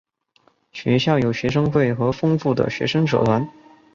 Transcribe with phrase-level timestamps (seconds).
[0.71, 3.47] 学校有学生会和丰富的学生社团。